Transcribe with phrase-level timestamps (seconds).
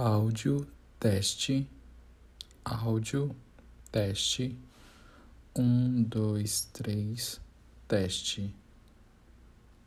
[0.00, 0.64] áudio,
[1.00, 1.68] teste,
[2.64, 3.34] áudio,
[3.90, 4.56] teste,
[5.56, 7.40] um, dois, três,
[7.88, 8.54] teste.